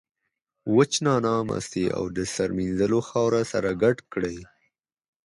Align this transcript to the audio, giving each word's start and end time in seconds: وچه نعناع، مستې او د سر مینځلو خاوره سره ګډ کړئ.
وچه 0.75 0.99
نعناع، 1.05 1.41
مستې 1.49 1.85
او 1.97 2.03
د 2.15 2.17
سر 2.33 2.49
مینځلو 2.57 2.99
خاوره 3.07 3.41
سره 3.51 3.69
ګډ 3.83 3.97
کړئ. 4.11 4.37